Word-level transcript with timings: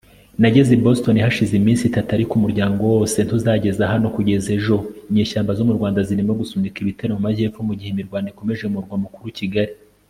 Nageze 0.41 0.71
i 0.77 0.81
Boston 0.85 1.15
hashize 1.25 1.53
iminsi 1.61 1.83
itatu 1.85 2.09
ariko 2.17 2.31
umuryango 2.35 2.81
wose 2.93 3.17
ntuzagera 3.21 3.91
hano 3.93 4.07
kugeza 4.15 4.47
ejo 4.57 4.75
Inyeshyamba 5.09 5.51
zo 5.57 5.65
mu 5.67 5.73
Rwanda 5.77 5.99
zirimo 6.07 6.31
gusunika 6.41 6.77
ibitero 6.79 7.11
mu 7.15 7.21
majyepfo 7.27 7.59
mu 7.67 7.73
gihe 7.77 7.89
imirwano 7.91 8.27
ikomeje 8.33 8.63
mu 8.67 8.73
murwa 8.75 8.95
mukuru 9.03 9.27
Kigali 9.39 9.73